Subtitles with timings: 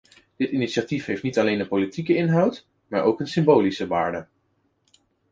[0.35, 4.27] Dit initiatief heeft niet alleen een politieke inhoud maar ook een symbolische waarde.